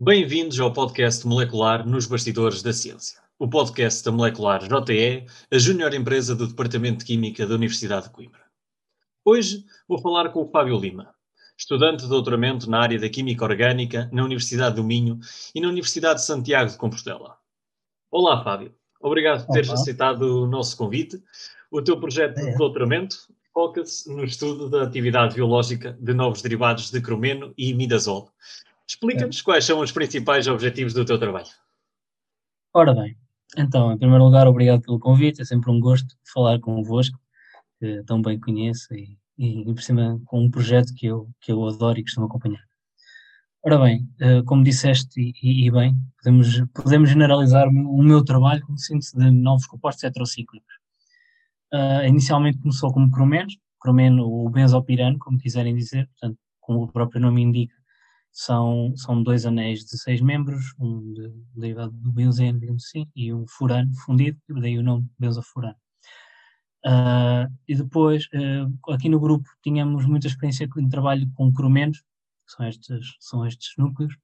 [0.00, 5.92] bem-vindos ao podcast Molecular nos Bastidores da Ciência, o podcast da Molecular JE, a júnior
[5.94, 8.40] empresa do Departamento de Química da Universidade de Coimbra.
[9.24, 11.14] Hoje vou falar com o Fábio Lima,
[11.56, 15.18] estudante de doutoramento na área da Química Orgânica na Universidade do Minho
[15.54, 17.36] e na Universidade de Santiago de Compostela.
[18.10, 18.74] Olá, Fábio.
[19.02, 19.78] Obrigado por teres Olá.
[19.80, 21.22] aceitado o nosso convite.
[21.70, 22.56] O teu projeto de É.
[22.56, 23.16] doutoramento
[23.52, 28.30] foca-se no estudo da atividade biológica de novos derivados de cromeno e imidazol.
[28.90, 31.46] Explica-nos quais são os principais objetivos do teu trabalho.
[32.74, 33.16] Ora bem,
[33.56, 37.16] então, em primeiro lugar, obrigado pelo convite, é sempre um gosto falar convosco,
[37.78, 41.64] que tão bem conheço e, e por cima com um projeto que eu, que eu
[41.68, 42.64] adoro e costumo acompanhar.
[43.62, 48.62] Ora bem, eh, como disseste e, e- e bem, podemos, podemos generalizar o meu- trabalho
[48.66, 50.74] como síntese de novos compostos heterocíclicos.
[51.72, 57.20] Ah, inicialmente começou como cromenos, cromeno ou benzopirano, como quiserem dizer, portanto, como o próprio
[57.20, 57.74] nome indica,
[58.32, 63.32] são, são dois anéis de seis membros, um de- derivado do benzeno, digamos assim, e
[63.32, 65.76] um furano fundido, daí o nome benzofurano.
[66.84, 72.52] Ah, e depois, ah, aqui no grupo, tínhamos muita experiência em trabalho com cromenos, que
[72.56, 74.14] são estes, são estes núcleos,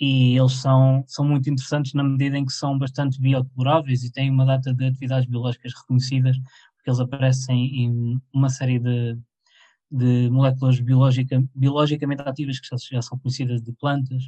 [0.00, 4.30] e eles são, são muito interessantes na medida em que são bastante biotoleráveis e têm
[4.30, 6.36] uma data de atividades biológicas reconhecidas,
[6.76, 9.18] porque eles aparecem em uma série de,
[9.90, 14.22] de moléculas biológica, biologicamente ativas que já, são conhecidas de plantas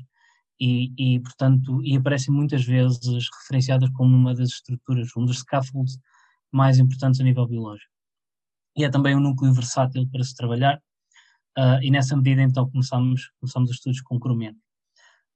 [0.61, 5.99] e, e, portanto, e aparecem muitas vezes referenciadas como uma das estruturas, um dos scaffolds
[6.51, 7.91] mais importantes a nível biológico.
[8.77, 10.81] E é também um núcleo versátil para se trabalhar,
[11.57, 14.57] ah, e nessa medida então começamos, começamos os estudos com cromeno.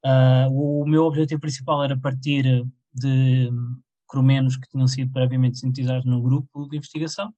[0.05, 3.51] Ah, o meu objetivo principal era partir de
[4.09, 7.35] cromenos que tinham sido previamente sintetizados no grupo de investigação.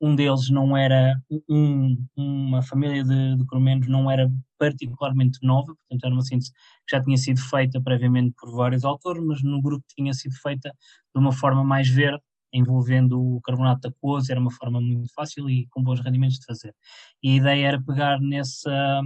[0.00, 6.14] Um deles não era, um- uma família de, de não era particularmente nova, portanto era
[6.14, 6.52] uma síntese
[6.86, 10.70] que já tinha sido feita previamente por vários autores, mas no grupo tinha sido feita
[11.14, 12.22] de uma forma mais verde,
[12.52, 16.74] envolvendo o carbonato aquoso, era uma forma muito fácil e com bons rendimentos de fazer.
[17.22, 19.02] E a ideia era pegar nessa,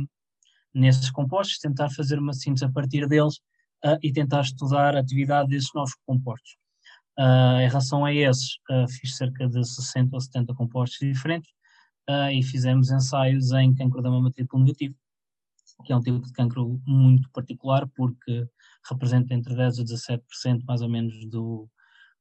[0.75, 3.41] nesses compostos, tentar fazer uma síntese a partir deles
[3.84, 6.56] ah, e tentar estudar a atividade desses novos compostos.
[7.19, 11.50] Ah, em relação a esses, ah, fiz cerca de 60 ou 70 compostos diferentes
[12.09, 14.95] ah, e fizemos ensaios em cancro da mama triplo negativo,
[15.84, 18.47] que é um tipo de cancro muito particular porque
[18.89, 21.69] representa entre 10 a 17% mais ou menos do,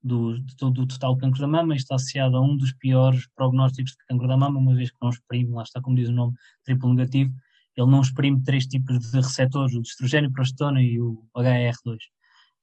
[0.04, 3.28] do, de todo o total cancro da mama e está associado a um dos piores
[3.36, 6.14] prognósticos de cancro da mama, uma vez que não exprime, lá está como diz o
[6.14, 6.34] nome,
[6.66, 7.34] triplo negativo,
[7.78, 11.98] ele não exprime três tipos de receptores, o estrogênio, progesterona e o HER2.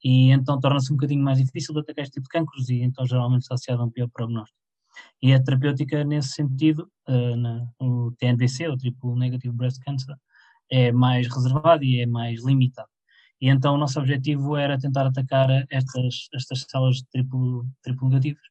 [0.04, 3.06] E então torna-se um bocadinho mais difícil de atacar este tipo de cancros e então
[3.06, 4.58] geralmente está associado a um pior prognóstico.
[5.22, 10.16] E a terapêutica nesse sentido, eh, na, o TNBC, o Triple Negative Breast Cancer,
[10.70, 12.88] é mais reservado e é mais limitado.
[13.40, 18.42] E então o nosso objetivo era tentar atacar estas, estas células triplo, triplo negativas.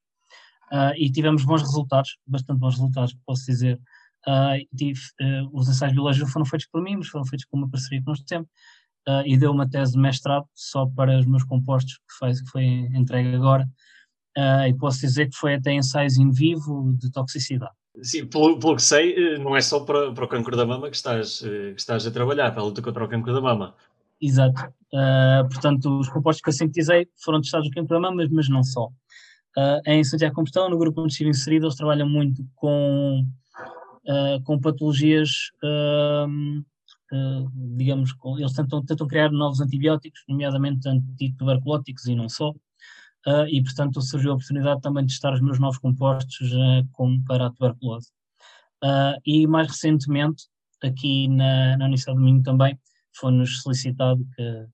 [0.72, 3.80] Ah, e tivemos bons resultados, bastante bons resultados, posso dizer.
[4.60, 7.70] E tive, eh, os ensaios biológicos foram feitos por mim, mas foram feitos com uma
[7.70, 8.48] parceria que nós temos,
[9.08, 12.50] ah, e deu uma tese de mestrado só para os meus compostos, que, faz, que
[12.50, 13.68] foi entregue agora,
[14.38, 17.74] Ah, e posso dizer que foi até ensaios in vivo de toxicidade.
[18.04, 20.92] Sim, pelo, pelo que sei, eh, não é só para, para o cancro da mama
[20.92, 23.74] que estás, eh, que estás a trabalhar, para a luta contra o cancro da mama.
[24.22, 24.62] Exato.
[24.94, 28.48] Ah, portanto, os compostos que eu sintetizei foram testados no campo da mama, mas, mas
[28.48, 28.90] não só.
[29.58, 33.26] Ah, em Santiago de Compostela, no grupo onde estive inserido, eles trabalham muito com,
[34.46, 35.52] com patologias,
[37.12, 37.46] ah,
[37.78, 42.54] digamos, eles tentam, tentam criar novos antibióticos, nomeadamente antituberculóticos e não só.
[43.26, 47.24] Ah, e, portanto, surgiu a oportunidade também de testar os meus novos compostos ah, como
[47.26, 48.12] para a tuberculose.
[48.84, 50.46] Ah, e mais recentemente,
[50.84, 52.80] aqui na, na Universidade do Minho também,
[53.16, 54.68] foi-nos solicitado que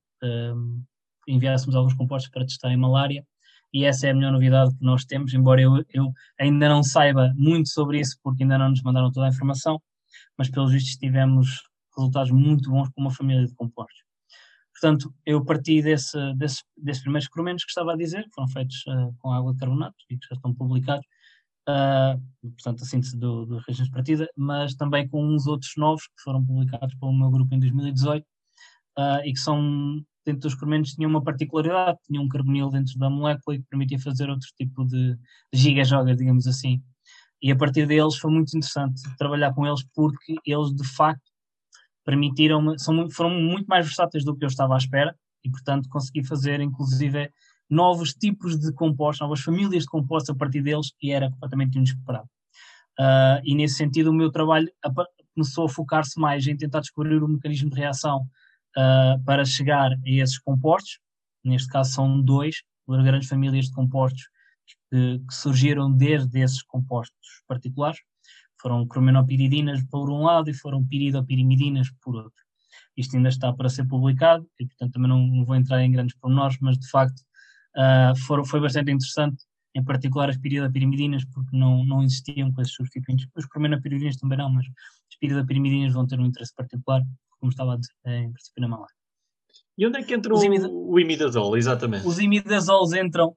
[0.53, 0.83] hum,
[1.27, 3.25] enviássemos alguns compostos para testar em malária
[3.73, 7.33] e essa é a melhor novidade que nós temos, embora eu, eu ainda não saiba
[7.35, 9.81] muito sobre isso porque ainda não nos mandaram toda a informação,
[10.37, 11.63] mas pelos vistos tivemos
[11.95, 14.03] resultados muito bons com uma família de compostos.
[14.73, 18.83] Portanto, eu parti desse, desse, desses primeiros cromenos que estava a dizer, que foram feitos
[18.87, 21.05] ah, com água de carbonato e que já estão publicados,
[21.67, 26.23] ah, portanto, a síntese do, regiões de partida, mas também com uns outros novos que
[26.23, 28.25] foram publicados pelo meu grupo em 2018
[28.97, 33.09] ah, e que são dentro dos experimentos tinham uma particularidade, tinham um carbonil dentro da
[33.09, 35.17] molécula e que permitia fazer outro tipo de
[35.53, 36.81] giga-jogas, digamos assim.
[37.41, 41.32] E a partir deles foi muito interessante trabalhar com eles porque eles de facto
[42.05, 42.75] permitiram-me,
[43.11, 47.31] foram muito mais versáteis do que eu estava à espera e portanto consegui fazer inclusive
[47.69, 52.27] novos tipos de compostos, novas famílias de compostos a partir deles e era completamente inesperado.
[52.99, 54.69] Uh, e nesse sentido o meu trabalho
[55.33, 58.27] começou a focar-se mais em tentar descobrir o mecanismo de reação
[58.77, 60.99] uh, para chegar a esses compostos,
[61.43, 64.29] neste caso são dois, duas grandes famílias de compostos
[64.91, 67.99] que, que surgiram desde esses compostos particulares,
[68.63, 72.41] foram cromenopiridinas por um lado e foram piridopirimidinas por outro.
[72.95, 76.15] Isto ainda está para ser publicado e, portanto, também não, não vou entrar em grandes
[76.17, 77.19] pormenores, mas de facto
[77.75, 79.43] uh, foram, foi bastante interessante,
[79.75, 83.27] em particular as piridopirimidinas, porque não, não existiam com esses substituintes.
[83.35, 87.01] Os cromenopiridinas também não, mas as piridopirimidinas vão ter um interesse particular,
[87.39, 88.87] como estava a dizer, em princípio na malá.
[89.77, 92.07] E onde é que entra o imidazol, exatamente?
[92.07, 93.35] Os imidazols entram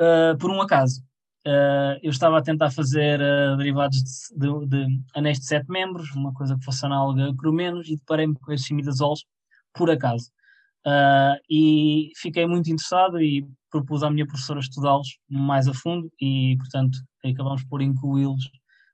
[0.00, 1.02] uh, por um acaso.
[1.46, 3.98] Uh, eu estava a tentar fazer uh, derivados
[4.36, 7.96] de, de, de, anéis de sete membros, uma coisa que fosse análoga a cromenos, e
[7.96, 9.24] deparei-me com esses imidazols
[9.74, 10.30] por acaso.
[10.86, 16.56] Uh, e fiquei muito interessado e propus à minha professora estudá-los mais a fundo e,
[16.58, 18.50] portanto, acabamos por incluí-los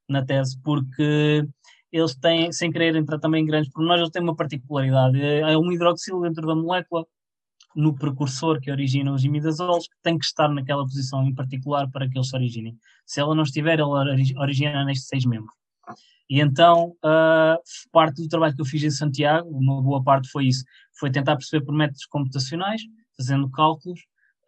[0.09, 1.45] na tese, porque
[1.91, 5.21] eles têm, sem querer entrar também em grandes pormenores, eles têm uma particularidade.
[5.21, 7.05] É um hidroxilo dentro da molécula
[7.77, 12.09] no precursor que origina os imidazoles, que tem que estar naquela posição em particular para
[12.09, 12.77] que eles se originem.
[13.05, 14.05] Se ela não estiver, ela
[14.39, 15.55] origina nestes seis membros.
[16.29, 17.57] E então, uh,
[17.93, 20.65] parte do trabalho que eu fiz em Santiago, uma boa parte foi isso,
[20.99, 22.83] foi tentar perceber por métodos computacionais,
[23.17, 24.01] fazendo cálculos,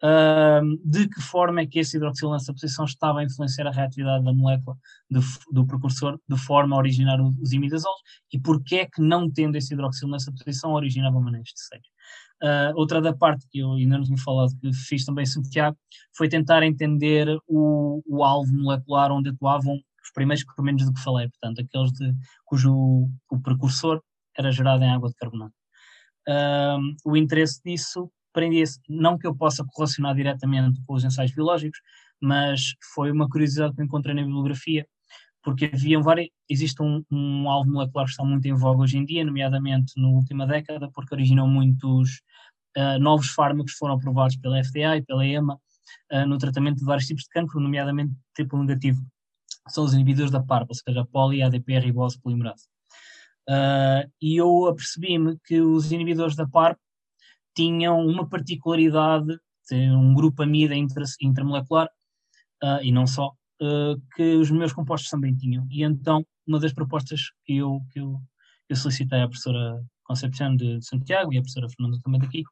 [0.03, 4.25] uh, de que forma é que esse hidroxilo nessa posição estava a influenciar a reatividade
[4.25, 4.75] da molécula
[5.09, 5.19] de,
[5.53, 8.01] do precursor, de forma a originar os imidazoles,
[8.33, 11.83] e porque é que não tendo esse hidroxilo nessa posição originava maneiras de seis.
[12.41, 15.77] Uh, outra da parte que eu ainda não tinha falado, que fiz também em Santiago,
[16.15, 21.27] foi tentar entender o, o alvo molecular onde atuavam os primeiros cromenos de que falei,
[21.29, 22.13] portanto, aqueles de,
[22.45, 24.01] cujo o precursor
[24.37, 25.53] era gerado em água de carbonato.
[26.27, 31.79] Uh, o interesse disso prendia-se, não que eu possa correlacionar diretamente com os ensaios biológicos,
[32.21, 34.87] mas foi uma curiosidade que encontrei na bibliografia,
[35.43, 39.05] porque haviam várias, existe um, um alvo molecular que está muito em voga hoje em
[39.05, 42.21] dia, nomeadamente na última década, porque originou muitos
[42.77, 45.59] uh, novos fármacos foram aprovados pela FDA e pela EMA
[46.11, 49.01] uh, no tratamento de vários tipos de cancro, nomeadamente triplo negativo.
[49.67, 52.67] São os inibidores da PARP, ou seja, a poli, ADP, ribose, polimerase.
[53.47, 56.77] Uh, e eu apercebi-me que os inibidores da PARP
[57.55, 59.37] tinham uma particularidade,
[59.71, 60.73] um grupo amida
[61.21, 61.87] intramolecular,
[62.63, 63.31] uh, e não só,
[64.15, 65.67] que os meus compostos também tinham.
[65.69, 68.17] E então, uma das propostas que eu, que eu,
[68.69, 72.43] eu solicitei à professora Concepción de Santiago e à professora Fernanda também daqui,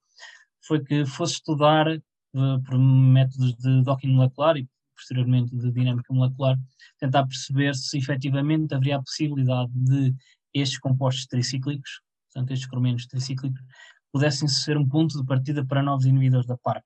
[0.61, 6.55] foi que fosse estudar uh, por métodos de docking molecular e posteriormente de dinâmica molecular,
[6.99, 10.13] tentar perceber se efetivamente haveria a possibilidade de
[10.53, 13.59] estes compostos tricíclicos, portanto estes cromenos tricíclicos,
[14.11, 16.83] pudessem ser um ponto de partida para novos inibidores da PARP.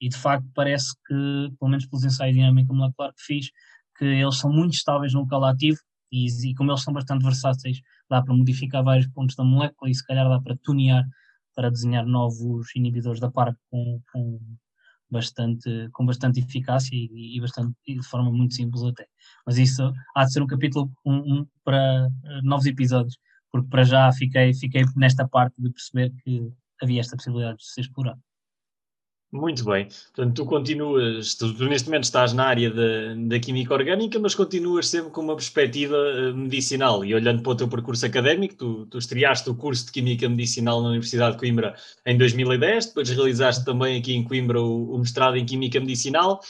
[0.00, 1.14] E de facto parece que,
[1.58, 3.50] pelo menos pelos ensaios de dinâmica molecular que fiz,
[3.98, 5.78] que eles são muito estáveis no local ativo
[6.10, 9.94] e, e, como eles são bastante versáteis, dá para modificar vários pontos da molécula e
[9.94, 11.04] se calhar dá para tunear,
[11.54, 14.38] para desenhar novos inibidores da PARP com, com
[15.10, 19.06] bastante, com bastante eficácia e, e, bastante, e de forma muito simples até.
[19.46, 23.16] Mas isso há de ser um capítulo um, um, para uh, novos episódios,
[23.50, 26.52] porque para já fiquei, fiquei nesta parte de perceber que
[26.82, 28.20] havia esta possibilidade de ser explorado.
[29.32, 29.88] Muito bem.
[30.14, 34.34] Portanto, tu continuas, tu, tu, neste momento estás na área da, da química orgânica, mas
[34.34, 37.04] continuas sempre com uma perspectiva uh, medicinal.
[37.04, 40.80] E olhando para o teu percurso académico, tu, tu estreaste o curso de Química Medicinal
[40.80, 41.74] na Universidade de Coimbra
[42.06, 46.40] em 2010, depois realizaste também aqui em Coimbra o, o mestrado em Química Medicinal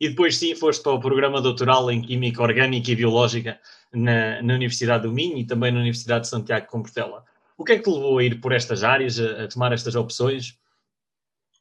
[0.00, 3.60] e depois sim foste para o programa doutoral em Química Orgânica e Biológica
[3.92, 7.22] na, na Universidade do Minho e também na Universidade de Santiago de Compostela.
[7.56, 9.94] O que é que te levou a ir por estas áreas, a, a tomar estas
[9.94, 10.58] opções?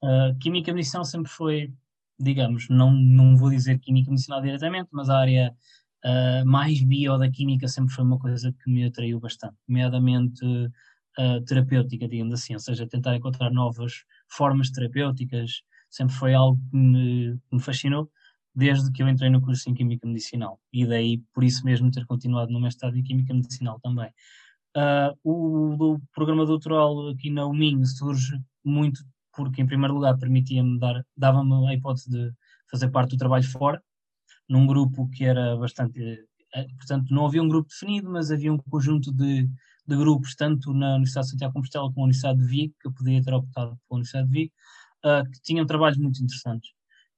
[0.03, 1.73] Uh, química medicinal sempre foi,
[2.19, 5.55] digamos, não, não vou dizer química medicinal diretamente, mas a área
[6.03, 11.41] uh, mais bio da química sempre foi uma coisa que me atraiu bastante, nomeadamente uh,
[11.47, 17.39] terapêutica, digamos assim, ou seja, tentar encontrar novas formas terapêuticas, sempre foi algo que me,
[17.49, 18.11] me fascinou
[18.53, 22.05] desde que eu entrei no curso em Química Medicinal e daí por isso mesmo ter
[22.05, 24.11] continuado no mestrado em Química Medicinal também.
[24.75, 29.03] Uh, o, o, programa doutoral aqui na UMIN surge muito
[29.35, 32.31] porque, em primeiro lugar, permitia-me dar, dava-me a hipótese de
[32.69, 33.81] fazer parte do trabalho fora,
[34.49, 35.99] num grupo que era bastante.
[36.55, 39.49] Eh, portanto, não havia um grupo definido, mas havia um conjunto de,
[39.87, 42.93] de grupos, tanto na Universidade de Santiago Compostela como na Universidade de Vigo, que eu
[42.93, 44.53] podia ter optado pela Universidade de Vigo,
[45.05, 46.71] uh, que tinham trabalhos muito interessantes.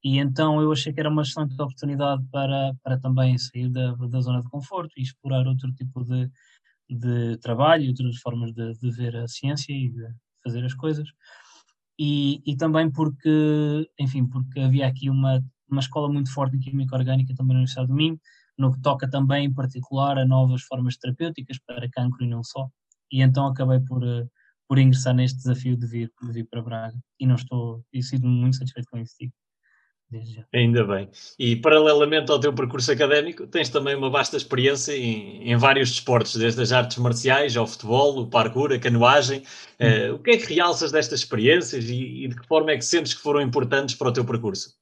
[0.03, 4.21] E então eu achei que era uma excelente oportunidade para, para também sair da, da
[4.21, 6.29] zona de conforto e explorar outro tipo de,
[6.89, 10.07] de trabalho, outras formas de, de ver a ciência e de
[10.43, 11.09] fazer as coisas.
[11.99, 16.95] E, e também porque, enfim, porque havia aqui uma, uma escola muito forte em Química
[16.95, 18.19] Orgânica também na Universidade de Minho,
[18.57, 22.69] no que toca também em particular a novas formas terapêuticas para cancro e não só.
[23.11, 24.27] E então acabei por, eh,
[24.67, 26.97] por ingressar neste desafio de vir, de vir para Braga.
[27.19, 29.15] E não estou, e sido muito satisfeito com isso.
[30.53, 31.09] Ainda bem.
[31.37, 36.35] E paralelamente ao teu percurso académico, tens também uma vasta experiência em, em vários desportos,
[36.35, 39.43] desde as artes marciais ao futebol, o parkour, a canoagem.
[39.79, 42.85] Uh, o que é que realças destas experiências e, e, de que forma é que
[42.85, 44.73] sentes que foram importantes para o teu percurso?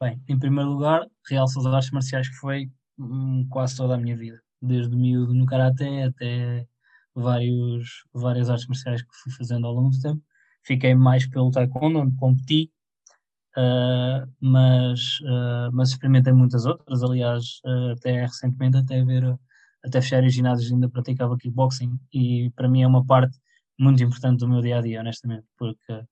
[0.00, 4.16] Bem, em primeiro lugar, realço as artes marciais que foi hum, quase toda a minha
[4.16, 6.66] vida, desde miúdo no karaté até
[7.14, 10.20] vários, várias artes marciais que fui fazendo ao longo do tempo.
[10.62, 12.70] Fiquei mais pelo taekwondo, onde competi,
[13.56, 19.38] Uh, mas, uh, mas experimentei muitas outras, aliás, uh, até recentemente, até ver,
[19.84, 23.38] até fechar os ginásios ainda praticava kickboxing e para mim é uma parte
[23.78, 26.04] muito importante do meu dia a dia, honestamente, porque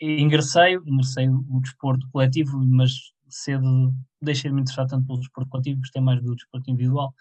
[0.00, 2.92] ingressei, ingressei o desporto coletivo, mas
[3.28, 7.14] cedo deixei-me interessar tanto pelo desporto coletivo, gostei mais do desporto individual,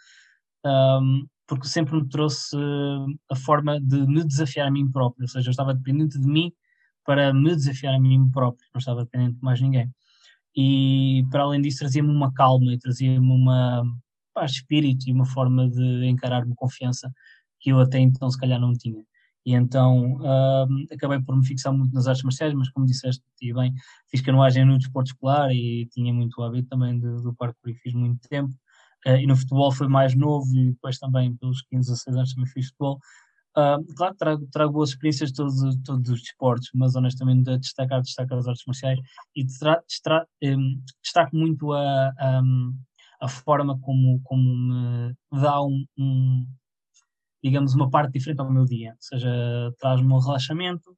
[0.65, 2.57] um, porque sempre me trouxe
[3.29, 6.51] a forma de me desafiar a mim próprio, ou seja, eu estava dependente de mim
[7.05, 9.91] para me desafiar a mim próprio, não estava dependente de mais ninguém.
[10.55, 13.83] E para além disso, trazia-me uma calma e trazia-me uma
[14.33, 17.11] paz de espírito e uma forma de encarar-me confiança
[17.59, 19.03] que eu até então, se calhar, não tinha.
[19.45, 23.53] E então uh, acabei por me fixar muito nas artes marciais, mas como disseste e
[23.53, 23.73] bem,
[24.09, 27.93] fiz canoagem no desporto escolar e tinha muito hábito também do, do parkour e fiz
[27.93, 28.53] muito tempo.
[29.05, 32.33] Uh, e no futebol foi mais novo e depois também pelos 15 a 16 anos
[32.33, 32.99] também fiz futebol.
[33.55, 38.01] Uh, claro, trago, trago boas experiências de todos, todos os desportos, mas honestamente de destacar,
[38.01, 38.99] destacar as artes marciais
[39.35, 42.41] e destra, um, destaco muito a, a,
[43.21, 46.47] a, forma como, como me dá um, um,
[47.43, 49.29] digamos, uma parte diferente ao meu dia, ou seja,
[49.77, 50.97] traz-me um relaxamento,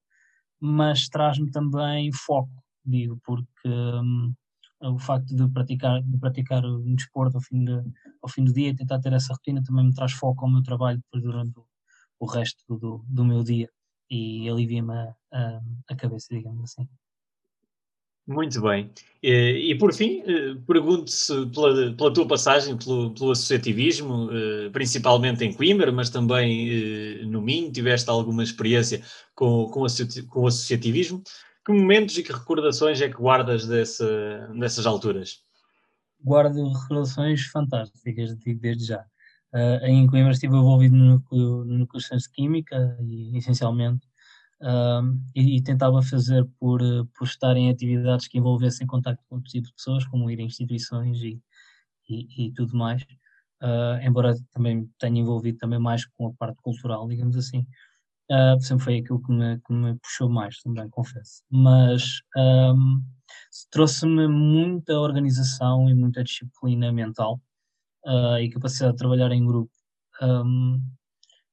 [0.58, 4.34] mas traz-me também foco, digo, porque um,
[4.82, 7.84] o facto de praticar, de praticar um desporto ao fim, de,
[8.22, 11.00] ao fim do dia tentar ter essa rotina também me traz foco ao meu trabalho
[11.00, 11.75] depois durante o
[12.26, 13.70] o resto do, do meu dia
[14.10, 16.88] e alivia-me a, a, a, cabeça, digamos assim.
[18.28, 18.92] Muito bem.
[19.22, 25.44] E, e por fim, eh, pergunto-se pela, pela, tua passagem pelo, pelo associativismo, eh, principalmente
[25.44, 26.70] em Coimbra, mas também
[27.22, 29.04] eh, no Minho, tiveste alguma experiência
[29.36, 29.86] com, com,
[30.28, 31.22] com o associativismo.
[31.64, 35.44] Que momentos e que recordações é que guardas dessa, dessas alturas?
[36.24, 39.06] Guardo recordações fantásticas, desde já.
[39.56, 44.06] Uh, em Coimbra estive envolvido no núcleo, no núcleo de Ciência Química, e, essencialmente,
[44.62, 46.82] uh, e, e, tentava fazer por,
[47.18, 50.44] por estar em atividades que envolvessem contacto com outro tipo de pessoas, como ir a
[50.44, 51.42] instituições e,
[52.10, 53.04] e, e tudo mais,
[53.64, 57.66] uh, embora também tenha envolvido também mais com a parte cultural, digamos assim.
[58.60, 61.44] Sempre foi aquilo que me, que me puxou mais, também confesso.
[61.50, 63.04] Mas um,
[63.70, 67.40] trouxe-me muita organização e muita disciplina mental
[68.06, 69.72] uh, e capacidade de trabalhar em grupo.
[70.22, 70.82] Um,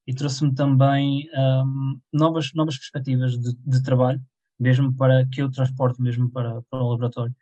[0.07, 4.21] e trouxe-me também um, novas, novas perspectivas de, de, trabalho,
[4.59, 7.35] mesmo para que eu transporte mesmo para, para o laboratório,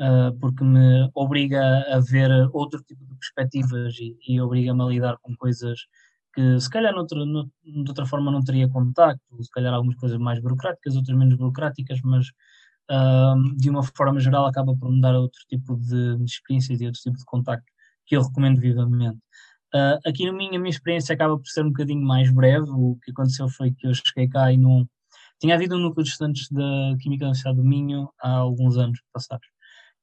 [0.00, 1.62] uh, porque me obriga
[1.94, 5.80] a ver outro tipo de perspectivas e, e obriga-me a lidar com coisas
[6.34, 10.96] que se calhar de outra forma não teria contacto, se calhar algumas coisas mais burocráticas,
[10.96, 12.28] outras menos burocráticas, mas
[12.90, 16.86] uh, de uma forma geral acaba por me dar outro tipo de, de experiências e
[16.86, 17.71] outro tipo de contacto
[18.06, 19.18] que eu recomendo vivamente.
[19.74, 22.66] Uh, aqui no Minho, a minha experiência acaba por ser um bocadinho mais breve.
[22.70, 24.86] O que aconteceu foi que eu cheguei cá e não.
[25.40, 26.62] Tinha havido um núcleo de estudantes da
[27.00, 29.46] Química da Universidade do Minho há alguns anos passados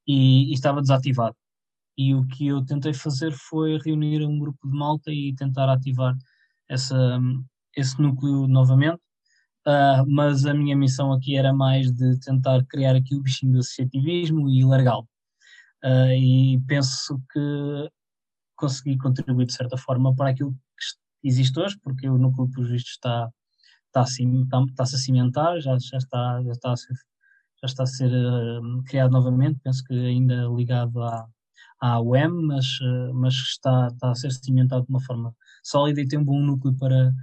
[0.08, 1.36] e, e, estava desativado.
[1.98, 6.16] E o que eu tentei fazer foi reunir um grupo de malta e tentar ativar
[6.70, 7.20] essa,
[7.76, 9.00] esse núcleo novamente.
[9.68, 13.60] Uh, mas a minha missão aqui era mais de tentar criar aqui o bichinho do
[13.60, 15.08] associativismo e largá-lo.
[15.84, 17.90] Uh, e penso que
[18.56, 22.90] consegui contribuir de certa forma para aquilo que existe hoje, porque o núcleo, por visto,
[22.90, 23.30] está,
[23.88, 26.94] está, assim, está, está-se a cimentar, já, já, está, já, está a ser,
[27.62, 31.28] já está a ser uh, criado novamente, penso que ainda ligado à,
[31.80, 35.34] à UEM, mas, uh, mas está, está a ser cimentado de uma forma
[35.64, 37.14] sólida e tem um bom núcleo para,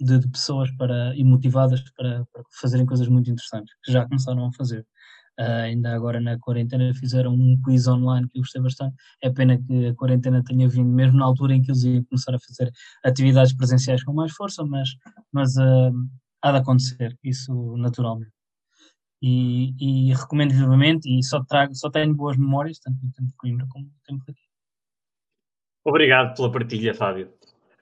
[0.00, 4.46] de, de pessoas para, e motivadas para, para, fazerem coisas muito interessantes, que já começaram
[4.46, 4.86] a fazer.
[5.38, 8.96] Uh, ainda agora na quarentena fizeram um quiz online que eu gostei bastante.
[9.22, 12.34] É pena que a quarentena tenha vindo mesmo na altura em que eles iam começar
[12.34, 12.72] a fazer
[13.04, 14.88] atividades presenciais com mais força, mas,
[15.32, 15.92] mas uh,
[16.42, 18.32] há de acontecer, isso naturalmente.
[19.22, 23.36] E, e, recomendo vivamente e só, trago, só tenho boas memórias, tanto no tempo de
[23.36, 24.42] Coimbra como no tempo daqui.
[25.84, 27.32] Obrigado pela partilha, Fábio.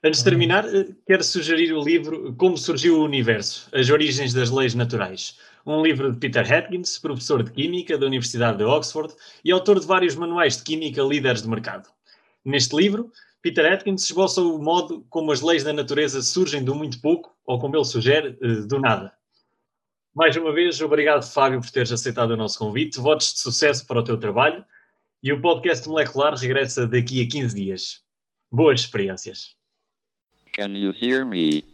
[0.03, 4.51] Antes de terminar, eh, quero sugerir o livro Como Surgiu o Universo, As Origens das
[4.51, 5.39] Leis Naturais.
[5.67, 9.87] Um livro de Peter Atkins, professor de Química da Universidade de Oxford e autor de
[9.87, 11.89] vários manuais de Química líderes de mercado.
[12.45, 17.01] Neste livro, Peter Atkins esboça o modo como as leis da natureza surgem do muito
[17.01, 19.13] pouco, ou como ele sugere, eh, do nada.
[20.15, 23.01] Mais uma vez, obrigado, Fábio, por teres aceitado o nosso convite.
[23.01, 24.65] Votos de sucesso para o teu trabalho.
[25.23, 28.03] E o podcast molecular regressa daqui a 15 dias.
[28.51, 29.57] Boas experiências.
[30.53, 31.74] Can you hear me?